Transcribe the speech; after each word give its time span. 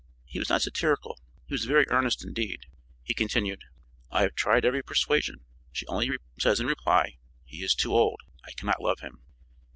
He 0.25 0.39
was 0.39 0.49
not 0.49 0.63
satirical; 0.63 1.19
he 1.45 1.53
was 1.53 1.65
very 1.65 1.85
earnest 1.89 2.23
indeed. 2.25 2.65
He 3.03 3.13
continued: 3.13 3.65
"I 4.09 4.23
have 4.23 4.33
tried 4.33 4.65
every 4.65 4.81
persuasion. 4.81 5.41
She 5.71 5.85
only 5.85 6.09
says 6.39 6.59
in 6.59 6.65
reply: 6.65 7.17
'He 7.45 7.63
is 7.63 7.75
too 7.75 7.93
old. 7.93 8.19
I 8.43 8.49
cannot 8.53 8.81
love 8.81 9.01
him.'" 9.01 9.21